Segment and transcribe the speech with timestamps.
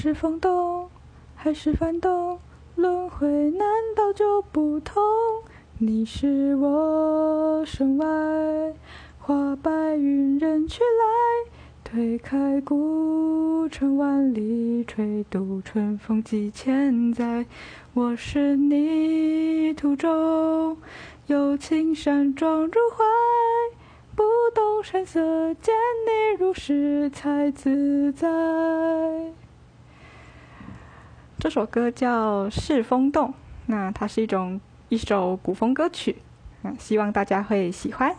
[0.00, 0.88] 是风动
[1.34, 2.38] 还是幡动？
[2.76, 5.02] 轮回难道就不同？
[5.78, 8.06] 你是我身外
[9.18, 11.50] 花白云人去来，
[11.82, 17.44] 推开孤城万里，吹度春风几千载。
[17.92, 20.76] 我是你途中
[21.26, 23.04] 有青山撞入怀，
[24.14, 24.22] 不
[24.54, 25.20] 动声色
[25.54, 25.74] 见
[26.06, 28.28] 你如是才自在。
[31.38, 33.28] 这首歌叫《是风动》，
[33.66, 36.16] 那它是一种一首古风歌曲，
[36.64, 38.16] 嗯，希望大家会喜欢。